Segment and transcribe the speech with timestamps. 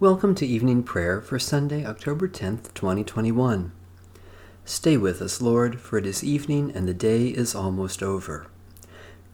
[0.00, 3.70] Welcome to evening prayer for Sunday, October 10th, 2021.
[4.64, 8.46] Stay with us, Lord, for it is evening and the day is almost over.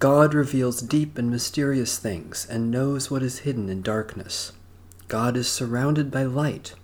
[0.00, 4.54] God reveals deep and mysterious things and knows what is hidden in darkness.
[5.06, 6.74] God is surrounded by light.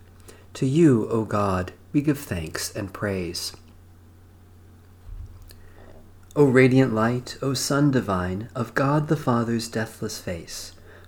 [0.55, 3.53] To you, O God, we give thanks and praise.
[6.37, 10.75] O radiant light, O Sun divine, of God the Father's deathless face,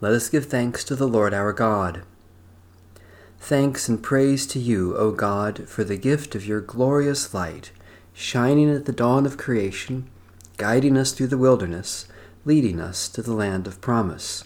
[0.00, 2.02] Let us give thanks to the Lord our God.
[3.40, 7.72] Thanks and praise to you, O God, for the gift of your glorious light,
[8.12, 10.08] shining at the dawn of creation,
[10.56, 12.06] guiding us through the wilderness,
[12.44, 14.44] leading us to the land of promise.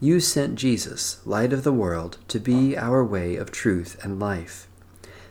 [0.00, 4.68] You sent Jesus, light of the world, to be our way of truth and life.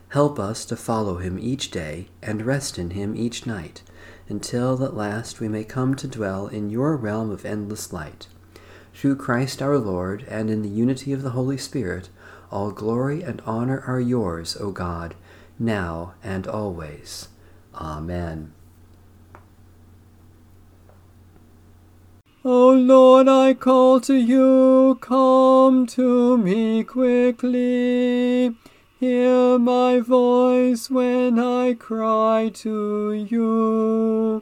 [0.10, 3.84] Help us to follow him each day and rest in him each night,
[4.30, 8.26] until at last we may come to dwell in your realm of endless light
[8.98, 12.10] through Christ our Lord, and in the unity of the Holy Spirit,
[12.52, 15.14] all glory and honor are yours, O God,
[15.60, 17.28] now and always.
[17.76, 18.54] Amen.
[22.44, 28.56] O Lord, I call to you, come to me quickly.
[29.00, 34.42] Hear my voice when I cry to you.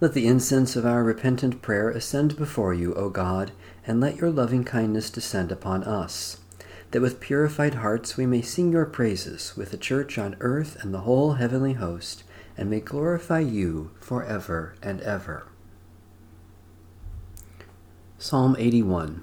[0.00, 3.52] Let the incense of our repentant prayer ascend before you, O God,
[3.86, 6.38] and let your loving kindness descend upon us,
[6.92, 10.94] that with purified hearts we may sing your praises with the church on earth and
[10.94, 12.24] the whole heavenly host,
[12.56, 15.46] and may glorify you for ever and ever.
[18.16, 19.22] Psalm 81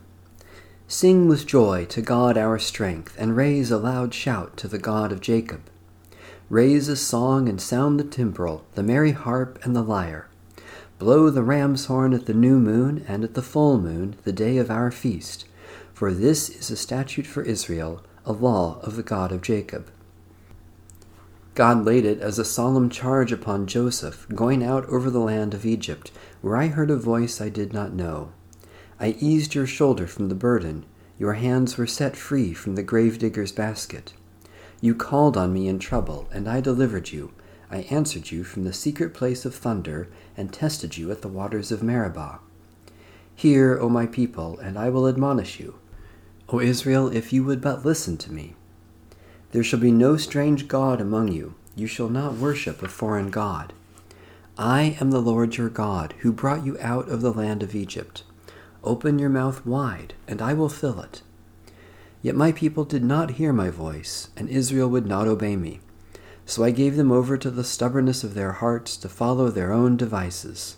[0.88, 5.12] Sing with joy to God our strength, and raise a loud shout to the God
[5.12, 5.62] of Jacob.
[6.52, 10.27] Raise a song and sound the timbrel, the merry harp, and the lyre.
[11.00, 14.58] Blow the ram's horn at the new moon, and at the full moon, the day
[14.58, 15.46] of our feast.
[15.94, 19.92] For this is a statute for Israel, a law of the God of Jacob.
[21.54, 25.66] God laid it as a solemn charge upon Joseph, going out over the land of
[25.66, 26.12] Egypt,
[26.42, 28.32] where I heard a voice I did not know.
[29.00, 30.86] I eased your shoulder from the burden.
[31.20, 34.14] Your hands were set free from the gravedigger's basket.
[34.82, 37.32] You called on me in trouble, and I delivered you.
[37.70, 41.72] I answered you from the secret place of thunder, and tested you at the waters
[41.72, 42.40] of Meribah.
[43.36, 45.76] Hear, O my people, and I will admonish you.
[46.50, 48.56] O Israel, if you would but listen to me.
[49.52, 51.56] There shall be no strange God among you.
[51.76, 53.74] You shall not worship a foreign God.
[54.58, 58.24] I am the Lord your God, who brought you out of the land of Egypt.
[58.84, 61.22] Open your mouth wide, and I will fill it.
[62.22, 65.82] Yet my people did not hear my voice, and Israel would not obey me.
[66.48, 69.98] So I gave them over to the stubbornness of their hearts to follow their own
[69.98, 70.78] devices.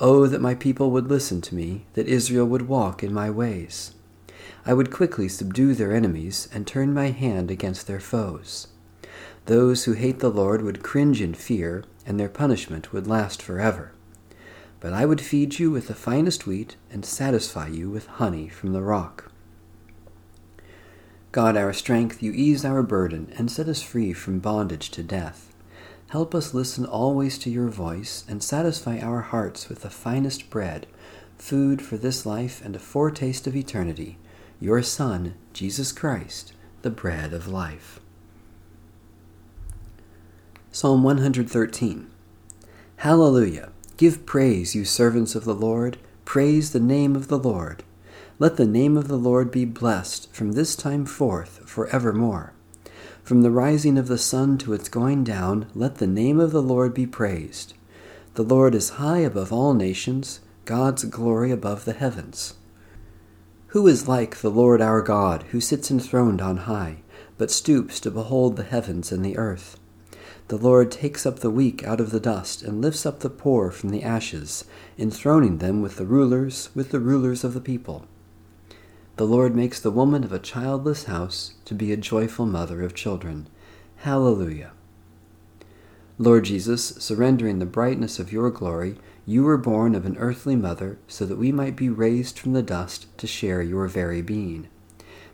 [0.00, 3.94] Oh, that my people would listen to me, that Israel would walk in my ways.
[4.66, 8.66] I would quickly subdue their enemies and turn my hand against their foes.
[9.46, 13.92] Those who hate the Lord would cringe in fear, and their punishment would last forever.
[14.80, 18.72] But I would feed you with the finest wheat and satisfy you with honey from
[18.72, 19.31] the rock.
[21.32, 25.50] God, our strength, you ease our burden and set us free from bondage to death.
[26.10, 30.86] Help us listen always to your voice and satisfy our hearts with the finest bread,
[31.38, 34.18] food for this life and a foretaste of eternity,
[34.60, 36.52] your Son, Jesus Christ,
[36.82, 37.98] the bread of life.
[40.70, 42.10] Psalm 113
[42.96, 43.70] Hallelujah!
[43.96, 45.96] Give praise, you servants of the Lord,
[46.26, 47.84] praise the name of the Lord.
[48.38, 52.54] Let the name of the Lord be blessed from this time forth for evermore.
[53.22, 56.62] From the rising of the sun to its going down, let the name of the
[56.62, 57.74] Lord be praised.
[58.34, 62.54] The Lord is high above all nations, God's glory above the heavens.
[63.68, 67.02] Who is like the Lord our God, who sits enthroned on high,
[67.38, 69.78] but stoops to behold the heavens and the earth?
[70.48, 73.70] The Lord takes up the weak out of the dust, and lifts up the poor
[73.70, 74.64] from the ashes,
[74.98, 78.06] enthroning them with the rulers, with the rulers of the people.
[79.16, 82.94] The Lord makes the woman of a childless house to be a joyful mother of
[82.94, 83.46] children.
[83.98, 84.72] Hallelujah.
[86.18, 90.98] Lord Jesus, surrendering the brightness of your glory, you were born of an earthly mother
[91.06, 94.68] so that we might be raised from the dust to share your very being.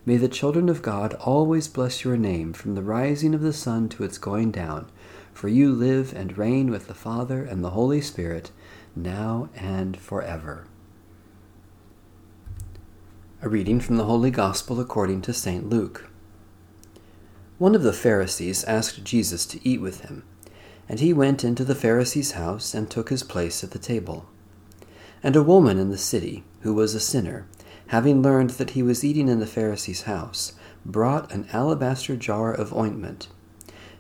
[0.05, 3.89] May the children of God always bless your name from the rising of the sun
[3.91, 4.91] to its going down,
[5.33, 8.51] for you live and reign with the Father and the Holy Spirit,
[8.97, 10.67] now and forever.
[13.40, 15.69] A reading from the Holy Gospel according to St.
[15.69, 16.11] Luke.
[17.58, 20.25] One of the Pharisees asked Jesus to eat with him,
[20.88, 24.29] and he went into the Pharisee's house and took his place at the table.
[25.23, 27.46] And a woman in the city, who was a sinner,
[27.87, 32.75] having learned that he was eating in the Pharisee's house, brought an alabaster jar of
[32.75, 33.29] ointment.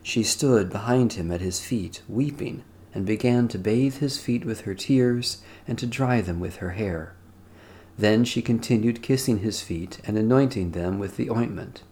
[0.02, 4.62] She stood behind him at his feet, weeping, and began to bathe his feet with
[4.62, 7.14] her tears and to dry them with her hair.
[7.98, 11.82] Then she continued kissing his feet and anointing them with the ointment.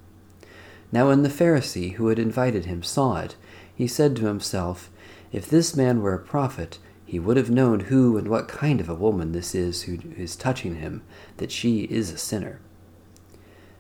[0.93, 3.35] Now when the Pharisee who had invited him saw it,
[3.75, 4.89] he said to himself,
[5.33, 8.89] If this man were a prophet, he would have known who and what kind of
[8.89, 11.03] a woman this is who is touching him,
[11.39, 12.61] that she is a sinner.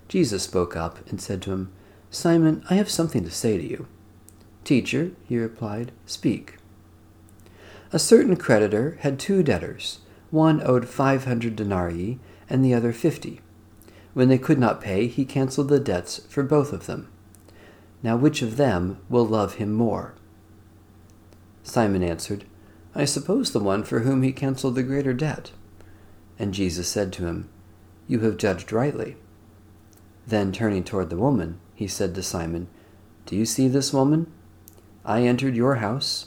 [0.08, 1.72] Jesus spoke up and said to him,
[2.10, 3.86] Simon, I have something to say to you.
[4.64, 6.56] Teacher, he replied, speak.
[7.92, 10.00] A certain creditor had two debtors.
[10.30, 12.18] One owed five hundred denarii,
[12.48, 13.40] and the other fifty.
[14.14, 17.08] When they could not pay, he cancelled the debts for both of them.
[18.02, 20.14] Now which of them will love him more?
[21.62, 22.44] Simon answered,
[22.94, 25.50] I suppose the one for whom he cancelled the greater debt.
[26.38, 27.48] And Jesus said to him,
[28.06, 29.16] You have judged rightly.
[30.26, 32.68] Then turning toward the woman, he said to Simon,
[33.26, 34.32] Do you see this woman?
[35.04, 36.26] I entered your house.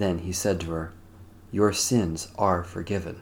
[0.00, 0.92] Then he said to her,
[1.52, 3.20] Your sins are forgiven.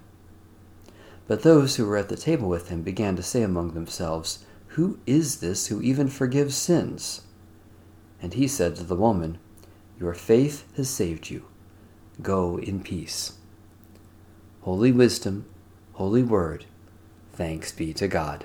[1.26, 5.00] But those who were at the table with him began to say among themselves, Who
[5.04, 7.22] is this who even forgives sins?
[8.22, 9.38] And he said to the woman,
[9.98, 11.46] Your faith has saved you.
[12.22, 13.32] Go in peace.
[14.60, 15.46] Holy Wisdom,
[15.94, 16.66] Holy Word,
[17.32, 18.44] thanks be to God.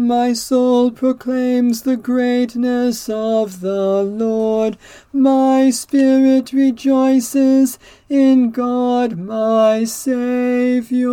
[0.00, 4.78] My soul proclaims the greatness of the Lord.
[5.12, 7.78] My spirit rejoices
[8.08, 11.06] in God my Saviour.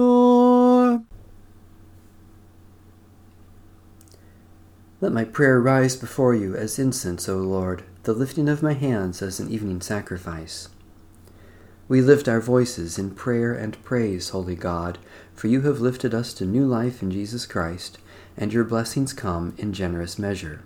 [5.01, 9.21] Let my prayer rise before you as incense, O Lord, the lifting of my hands
[9.21, 10.69] as an evening sacrifice.
[11.89, 14.97] We lift our voices in prayer and praise, Holy God,
[15.33, 17.97] for you have lifted us to new life in Jesus Christ
[18.35, 20.63] and your blessings come in generous measure.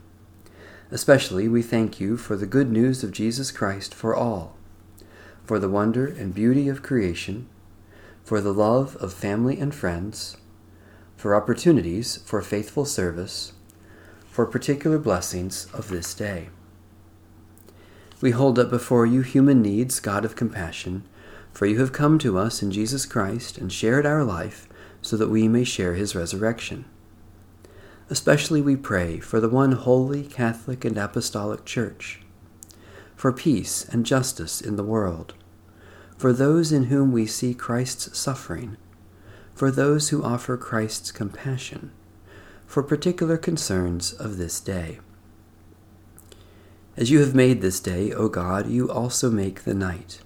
[0.90, 4.58] Especially we thank you for the good news of Jesus Christ for all,
[5.46, 7.48] for the wonder and beauty of creation,
[8.24, 10.38] for the love of family and friends,
[11.16, 13.54] for opportunities for faithful service,
[14.26, 16.50] for particular blessings of this day.
[18.22, 21.04] We hold up before you human needs, God of compassion,
[21.54, 24.68] for you have come to us in Jesus Christ and shared our life
[25.02, 26.86] so that we may share his resurrection.
[28.10, 32.22] Especially we pray for the one holy Catholic and Apostolic Church,
[33.16, 35.34] for peace and justice in the world,
[36.18, 38.78] for those in whom we see Christ's suffering,
[39.54, 41.92] for those who offer Christ's compassion,
[42.66, 45.00] for particular concerns of this day.
[46.98, 50.22] As you have made this day, O God, you also make the night.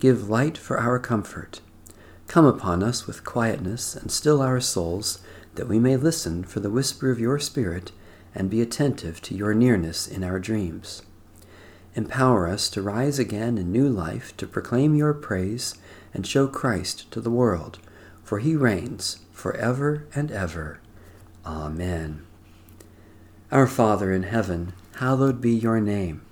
[0.00, 1.60] Give light for our comfort.
[2.26, 5.20] Come upon us with quietness and still our souls
[5.56, 7.92] that we may listen for the whisper of your Spirit
[8.34, 11.02] and be attentive to your nearness in our dreams.
[11.94, 15.74] Empower us to rise again in new life to proclaim your praise
[16.14, 17.78] and show Christ to the world,
[18.24, 20.80] for he reigns for ever and ever.
[21.44, 22.24] Amen.
[23.50, 26.22] Our Father in heaven, hallowed be your name.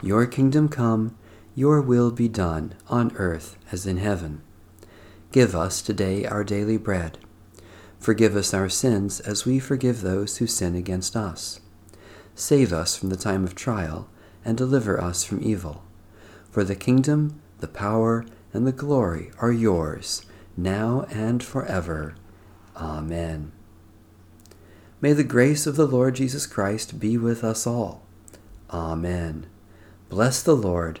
[0.00, 1.16] Your kingdom come,
[1.54, 4.42] your will be done, on earth as in heaven.
[5.32, 7.18] Give us today our daily bread
[8.00, 11.60] Forgive us our sins as we forgive those who sin against us.
[12.34, 14.08] Save us from the time of trial,
[14.42, 15.84] and deliver us from evil.
[16.50, 20.24] For the kingdom, the power, and the glory are yours,
[20.56, 22.14] now and forever.
[22.74, 23.52] Amen.
[25.02, 28.02] May the grace of the Lord Jesus Christ be with us all.
[28.70, 29.46] Amen.
[30.08, 31.00] Bless the Lord.